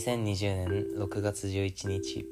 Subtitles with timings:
[0.00, 2.24] 2020年6月11日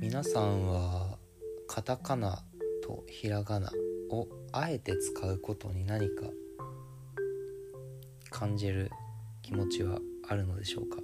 [0.00, 1.18] 皆さんは
[1.66, 2.44] カタカナ
[2.80, 3.72] とひらがな
[4.10, 6.26] をあえて使うことに何か
[8.30, 8.88] 感じる
[9.42, 9.98] 気持ちは
[10.28, 10.98] あるのでしょうか？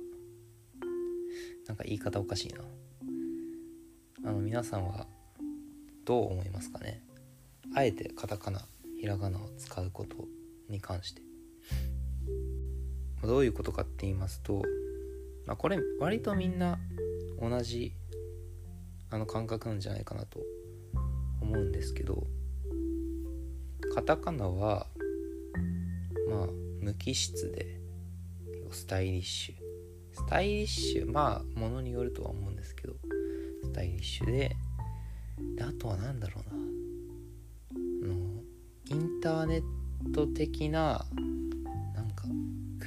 [1.66, 2.60] なんか言い方おかしいな。
[4.24, 5.08] あの皆さんは
[6.04, 7.02] どう思いますかね？
[7.74, 8.64] あえてカタカナ
[9.00, 10.28] ひらがなを使うこと
[10.68, 11.29] に関して。
[13.26, 14.62] どういうことかって言いますと、
[15.46, 16.78] まあ、これ割とみんな
[17.40, 17.92] 同じ
[19.10, 20.40] あの感覚なんじゃないかなと
[21.40, 22.26] 思うんですけど
[23.94, 24.86] カタカナは
[26.28, 26.46] まあ
[26.80, 27.80] 無機質で
[28.70, 29.54] スタイリッシュ。
[30.12, 32.94] スタイリッシュまあものによるとは思うんですけど
[33.64, 34.56] スタイリッシュで
[35.56, 36.60] であとは何だろうな。
[38.04, 38.14] あの
[38.90, 39.62] インターネッ
[40.12, 41.04] ト的な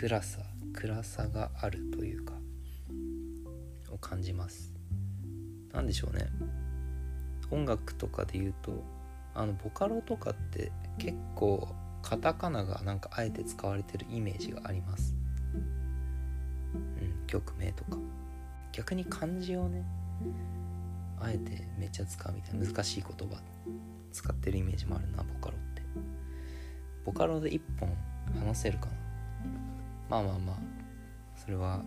[0.03, 0.41] 暗さ
[0.73, 2.33] 暗さがあるというか
[3.89, 4.73] を感じます。
[5.71, 6.27] 何でしょうね。
[7.51, 8.83] 音楽とかで言うと
[9.33, 15.15] あのボカロとかって結構カタカナがなんかあえて使われてるイメージがあります。
[16.73, 17.97] うん曲名とか。
[18.73, 19.85] 逆に漢字をね
[21.17, 23.41] あえてめっちゃ使うみたいな難しい言葉
[24.11, 25.81] 使ってるイメージもあるなボカロって。
[27.05, 27.95] ボカロで1本
[28.45, 29.02] 話せるかな
[30.09, 30.55] まあまあまあ
[31.35, 31.81] それは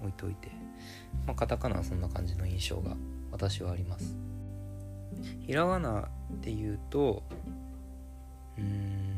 [0.00, 0.50] 置いといて。
[1.26, 2.96] まあカタカナはそんな感じの印象が
[3.30, 4.16] 私はあります。
[5.40, 7.22] ひらがなっていうと
[8.58, 9.14] うん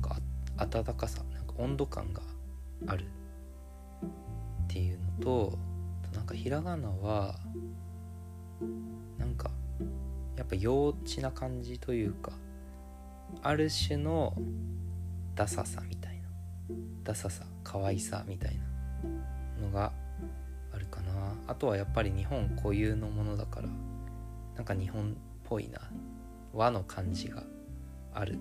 [0.00, 0.20] なんか
[0.56, 2.22] 温かさなんか温度感が
[2.86, 5.58] あるっていうのと
[6.14, 7.38] なんかひらがなは
[9.18, 9.50] なんか
[10.36, 12.32] やっぱ幼稚な感じというか
[13.42, 14.34] ある種の
[15.34, 16.07] ダサさみたいな。
[17.04, 18.58] ダサさ可愛さみたい
[19.58, 19.92] なのが
[20.72, 21.34] あるかな。
[21.46, 23.68] あとはやっぱり日本固有のものだから
[24.56, 25.14] なんか日本っ
[25.44, 25.80] ぽいな
[26.52, 27.42] 和の感じが
[28.12, 28.38] ある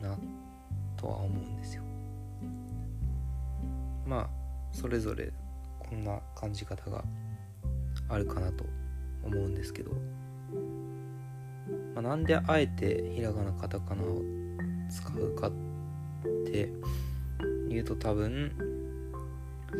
[0.00, 0.18] な
[0.96, 1.82] とは思うんですよ。
[4.06, 4.28] まあ
[4.72, 5.32] それぞれ
[5.78, 7.04] こんな感じ方が
[8.08, 8.64] あるかなと
[9.22, 9.92] 思うんですけど、
[11.94, 14.22] まあ、なんであえてひらがなカタカナを
[14.90, 15.52] 使うかっ
[16.44, 16.70] て
[17.74, 18.52] いうと多分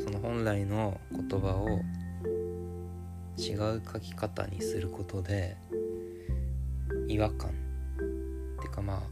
[0.04, 1.80] その本来の言葉を
[3.38, 5.56] 違う書き方にすることで
[7.08, 7.50] 違和感。
[7.50, 7.52] っ
[8.62, 9.02] てかま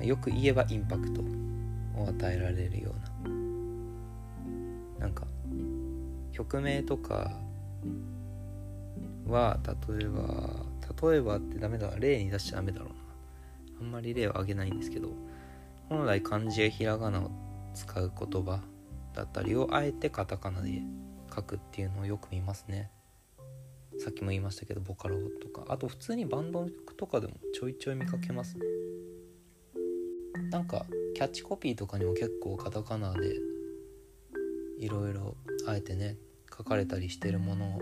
[0.00, 1.22] あよく言えばインパクト
[1.96, 2.94] を与えられるよ
[3.26, 3.28] う
[5.00, 5.06] な。
[5.06, 5.26] なんか
[6.32, 7.32] 曲名とか
[9.26, 9.58] は
[9.88, 10.64] 例えば
[11.10, 12.94] 例えばってダメだ例に出しちゃダメだろうな。
[13.80, 15.23] あんまり例を挙げないんですけど。
[15.88, 17.30] 本来漢字やひらがなを
[17.74, 18.60] 使う言葉
[19.14, 20.82] だったりをあえてカタカナで
[21.34, 22.90] 書くっていうのをよく見ますね。
[23.98, 25.64] さっきも言いましたけどボカロとか。
[25.68, 28.64] あと普通にバンド曲とかでもちょいちょい見かけますね。
[30.50, 33.36] なんかキャッチコピーとかにも結構カタカナで
[34.78, 36.16] いろいろあえてね
[36.56, 37.78] 書かれたりしてるもの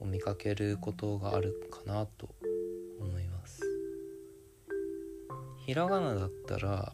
[0.00, 2.34] を見かけることがあるかなと
[3.00, 3.69] 思います。
[5.66, 6.92] ひらがなだったら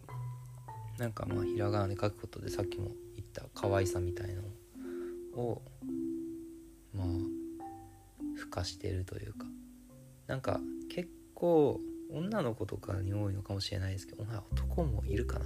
[0.99, 4.43] なんかまあひらがなで書くことでさっきも言った可愛さみたいな
[5.37, 5.63] のを
[6.95, 7.07] まあ
[8.37, 9.47] 付加してるというか。
[10.27, 15.45] なんか結構女の子とかに多いのかもしれないですけど男もいるかな。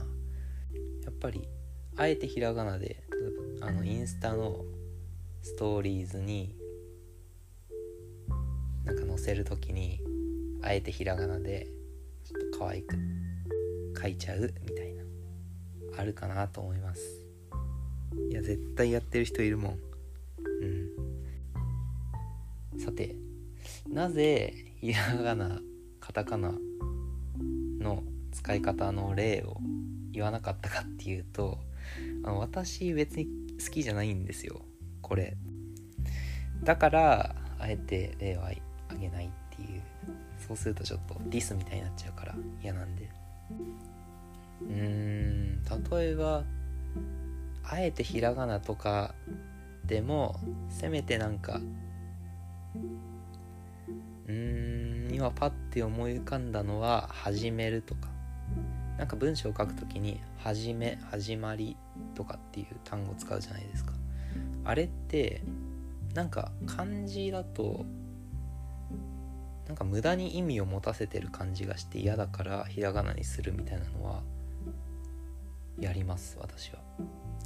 [1.04, 1.48] やっぱり
[1.96, 3.02] あえてひらがなで
[3.60, 4.64] あのインスタの
[5.42, 6.54] ストーリーズに
[8.84, 10.00] なんか載せる時に
[10.62, 11.68] あえてひらがなで
[12.60, 12.94] 可愛く
[13.98, 15.02] 書いちゃうみたいな
[15.96, 17.00] あるかなと思います。
[18.30, 19.78] いや絶対やってる人いるもん。
[22.74, 22.78] うん。
[22.78, 23.16] さて
[23.88, 25.58] なぜひらがな
[26.00, 26.52] カタカナ
[27.78, 29.56] の使い方の例を
[30.12, 31.58] 言わなかったかっていうと
[32.24, 33.26] あの私別に
[33.58, 34.60] 好きじゃないんですよ。
[35.00, 35.38] これ。
[36.62, 38.50] だからあえて例は
[38.90, 39.30] あげないっ
[40.50, 43.08] そうするとちょっとディスみたいになっちゃうから嫌なんで。
[44.62, 45.62] うーん
[45.92, 46.42] 例えば
[47.62, 49.14] あえてひらがなとか
[49.86, 51.60] でもせめてなんか
[54.26, 58.08] うーん今パッて思い浮かんだのは「始める」とか。
[58.98, 61.76] なんか文章を書くときに「始め」「始まり」
[62.14, 63.92] とかっていう単語を使うじゃないですか。
[64.64, 65.42] あれって
[66.12, 67.86] なんか漢字だと
[69.70, 74.24] なんか無駄に意味を持たせてる感じがして嫌だからひらがなにするみたいなのは
[75.78, 76.80] やります私は。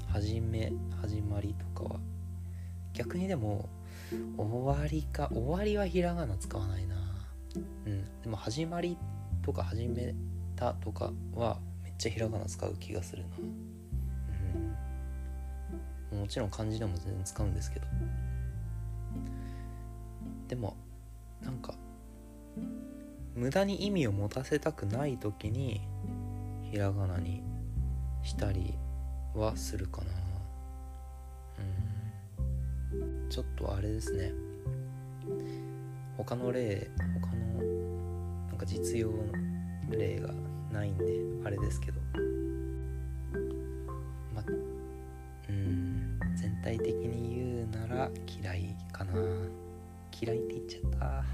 [0.08, 0.72] 始め
[1.02, 2.00] 始まりとかは。
[2.94, 3.68] 逆にでも
[4.38, 6.96] 終わりか終わりはひらがな使わないな。
[7.84, 8.22] うん。
[8.22, 8.96] でも始まり
[9.42, 10.14] とか始め
[10.56, 13.28] たとかはめっちゃひらがな使う気がするな。
[16.12, 16.20] うん。
[16.20, 17.86] もちろん漢字でも全然使うんですけど。
[20.48, 20.74] でも
[21.42, 21.74] なんか
[23.34, 25.80] 無駄に意味を持たせたくない時に
[26.70, 27.42] ひらがなに
[28.22, 28.74] したり
[29.34, 30.10] はするかな。
[32.92, 32.96] う
[33.26, 33.28] ん。
[33.28, 34.32] ちょっとあれですね。
[36.16, 36.88] 他の例
[37.20, 37.62] 他の
[38.48, 39.16] なんか実用の
[39.90, 40.30] 例が
[40.72, 41.04] ないんで
[41.44, 42.00] あれですけど。
[44.34, 44.42] ま
[45.48, 46.20] うん。
[46.36, 49.12] 全体的に言うなら嫌いかな。
[50.20, 51.24] 嫌いって言っちゃった。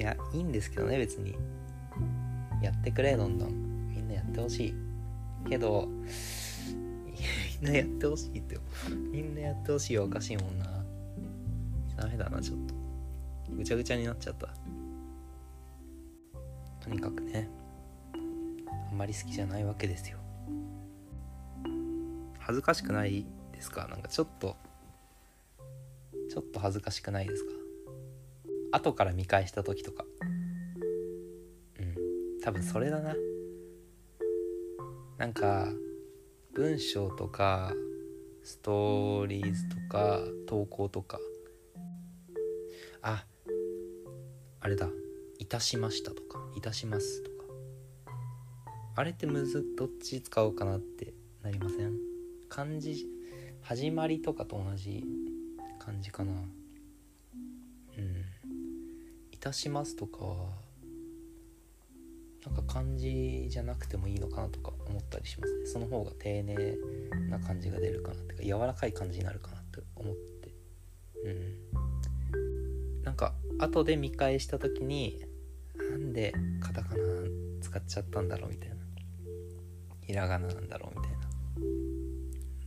[0.00, 1.36] いやいいんですけどね別に。
[2.62, 3.90] やってくれどんどん。
[3.90, 4.74] みんなやってほしい。
[5.46, 5.88] けど
[7.60, 8.58] みんなやってほしいって
[9.12, 10.64] みんなやってほしいはおかしいもんな
[11.98, 12.74] ダメだなちょっと。
[13.54, 14.48] ぐちゃぐちゃになっちゃった。
[16.80, 17.50] とにかくね。
[18.90, 20.16] あんまり好きじゃないわけですよ。
[22.38, 23.86] 恥ずかしくないですか？
[23.86, 24.56] なんかちょっと
[26.30, 27.52] ちょっと恥ずかしくないですか？
[28.72, 30.04] 後から見返した時とか。
[31.78, 32.40] うん。
[32.42, 33.14] 多分それだな。
[35.18, 35.68] なんか
[36.54, 37.74] 文章とか
[38.42, 41.20] ストーリーズとか投稿とか。
[43.02, 43.24] あ
[44.60, 44.88] あれだ
[45.38, 47.36] 「いたしました」とか「いたします」とか。
[48.96, 51.98] あれってむずどっち使おうかなってなりません？
[52.50, 53.06] 漢字
[53.62, 55.04] 始まりとかと同じ
[55.78, 56.32] 感じかな。
[56.32, 56.48] うん
[59.40, 60.18] 「たします」とか
[62.46, 65.66] なんか漢字じゃなくてもいいのかなとか思ったりしますね。
[65.66, 66.54] その方が丁寧
[67.28, 70.54] な感じが出るかなっていうか柔らかい感じになるかなって思って。
[71.24, 71.28] う
[72.98, 73.02] ん。
[73.02, 75.22] なんか後で見返した時に
[75.76, 77.04] なんでカタカナ
[77.60, 78.76] 使っちゃったんだろうみたいな。
[80.02, 81.20] ひらがななんだろうみたいな。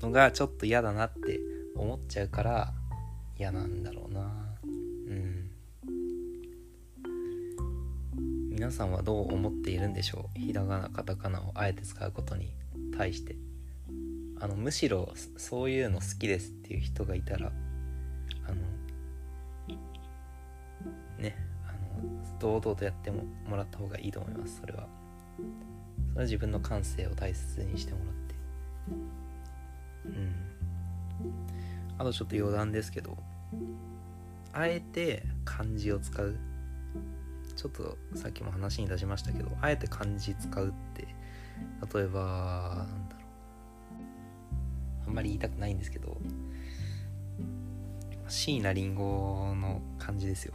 [0.07, 1.39] のがちょっと嫌だなって
[1.75, 2.73] 思っちゃうから
[3.37, 4.52] 嫌なんだろうな
[8.63, 10.39] 皆さんはどう思っているんでしょう？
[10.39, 12.53] ひらがなカタカナをあえて使うことに
[12.97, 13.35] 対して。
[14.39, 17.51] あのむしろそういうの好きですっていう人がいたら
[18.47, 19.75] あの
[21.19, 21.35] ね
[21.67, 24.87] あの堂々とやってももらった方がいいと思いますそれは。
[25.37, 28.35] それは自分の感性を大切にしてもらって。
[30.05, 30.35] うん。
[31.97, 33.17] あとちょっと余談ですけど
[34.53, 36.37] あえて漢字を使う
[37.55, 41.07] ちょっとさっきも話に出しましたけどあえて漢字使うって
[41.95, 43.23] 例えばなんだろう。
[45.07, 46.17] あんまり言いたくないんですけど
[48.27, 50.53] 椎名林檎の漢字ですよ。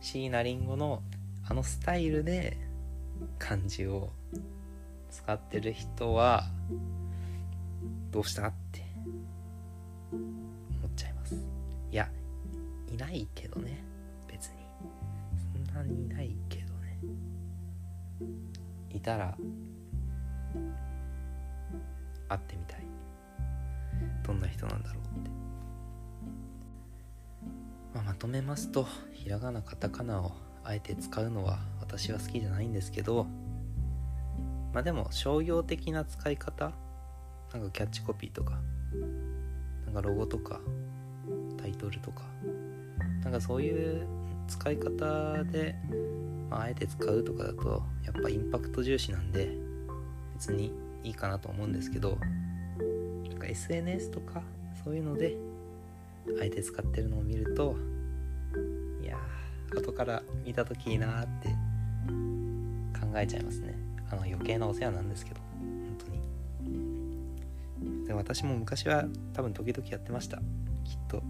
[0.00, 1.02] 椎名林檎の
[1.48, 2.56] あのスタイルで
[3.38, 4.10] 漢字を
[5.10, 6.44] 使ってる人は
[8.10, 8.84] どうしたって
[10.12, 11.34] 思っちゃいます。
[11.34, 11.38] い
[11.94, 12.08] や
[12.92, 13.89] いないけどね。
[19.00, 19.36] たら
[22.28, 22.80] 会ってみたい。
[24.30, 25.30] どんな人なんだろうって、
[27.94, 33.26] まあ、まとめますとひらがなカタカナをあえて使うのは私は好きじゃないんですけど
[34.72, 36.72] まあでも商業的な使い方
[37.52, 38.60] なんかキャッチコピーとか
[39.86, 40.60] なんかロゴとか
[41.60, 42.22] タイトルとか
[43.24, 44.06] なんかそういう
[44.46, 45.76] 使い方で、
[46.50, 49.56] まあ、あえて使うとかだとやっぱインパクト重視なんで
[50.34, 50.72] 別に
[51.04, 52.18] いいかなと思うんですけど
[53.28, 54.42] なんか SNS とか
[54.84, 55.36] そういうので
[56.40, 57.76] あえて使ってるのを見ると
[59.02, 61.48] いやー後から見た時いいなって
[63.00, 63.74] 考えちゃいますね。
[64.10, 66.06] あの余計なお世話なんですけど本当
[67.88, 68.06] に。
[68.06, 70.38] で私も昔は多分時々やってました。
[70.38, 70.42] きっ
[71.08, 71.22] と。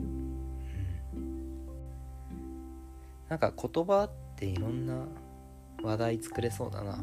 [1.15, 1.67] うん。
[3.29, 5.07] なんか言葉ってていろんな
[5.83, 6.99] 話題作れそうだな。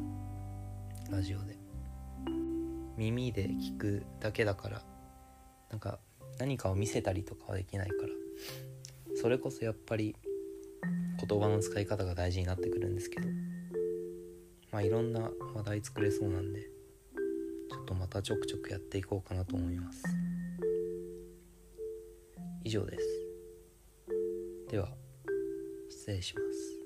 [1.11, 1.55] ラジオで。
[2.97, 4.81] 耳で聞くだけだから。
[5.69, 5.99] なんか
[6.39, 8.09] 何かを見せたりとかはできないから。
[9.15, 10.15] それこそやっぱり
[11.27, 13.27] 言葉の使い方が大事になってくるんですけど。
[14.71, 16.61] まあいろんな話題作れそうなんで
[17.71, 20.03] ちょっとまたちょくちょくやっていこうかなと思います。
[22.63, 23.05] 以上です。
[24.69, 24.89] では
[25.89, 26.76] 失礼します。